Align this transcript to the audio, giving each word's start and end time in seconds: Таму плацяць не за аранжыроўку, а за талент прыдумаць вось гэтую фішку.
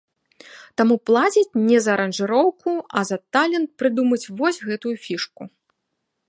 Таму 0.79 0.95
плацяць 1.09 1.55
не 1.67 1.77
за 1.87 1.91
аранжыроўку, 1.97 2.71
а 2.97 3.05
за 3.11 3.17
талент 3.37 3.69
прыдумаць 3.83 4.23
вось 4.41 4.63
гэтую 4.71 4.95
фішку. 5.07 5.43